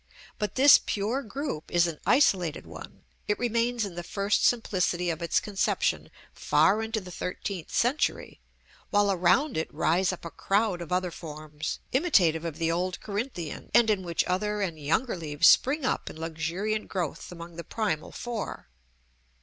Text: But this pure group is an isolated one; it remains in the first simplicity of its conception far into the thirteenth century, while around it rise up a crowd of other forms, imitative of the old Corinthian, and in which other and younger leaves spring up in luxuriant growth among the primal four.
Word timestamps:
But 0.39 0.55
this 0.55 0.79
pure 0.83 1.21
group 1.21 1.69
is 1.69 1.85
an 1.85 1.99
isolated 2.07 2.65
one; 2.65 3.03
it 3.27 3.37
remains 3.37 3.85
in 3.85 3.93
the 3.93 4.01
first 4.01 4.43
simplicity 4.43 5.11
of 5.11 5.21
its 5.21 5.39
conception 5.39 6.09
far 6.33 6.81
into 6.81 6.99
the 6.99 7.11
thirteenth 7.11 7.69
century, 7.71 8.39
while 8.89 9.11
around 9.11 9.57
it 9.57 9.71
rise 9.71 10.11
up 10.11 10.25
a 10.25 10.31
crowd 10.31 10.81
of 10.81 10.91
other 10.91 11.11
forms, 11.11 11.77
imitative 11.91 12.43
of 12.43 12.57
the 12.57 12.71
old 12.71 12.99
Corinthian, 12.99 13.69
and 13.75 13.91
in 13.91 14.01
which 14.01 14.23
other 14.23 14.59
and 14.59 14.79
younger 14.79 15.15
leaves 15.15 15.47
spring 15.47 15.85
up 15.85 16.09
in 16.09 16.17
luxuriant 16.19 16.87
growth 16.87 17.31
among 17.31 17.55
the 17.55 17.63
primal 17.63 18.11
four. 18.11 18.69